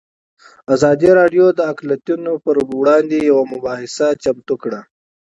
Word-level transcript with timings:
ازادي 0.73 1.09
راډیو 1.19 1.45
د 1.53 1.59
اقلیتونه 1.71 2.31
پر 2.43 2.55
وړاندې 2.79 3.17
یوه 3.29 3.43
مباحثه 3.53 4.07
چمتو 4.23 4.55
کړې. 4.63 4.81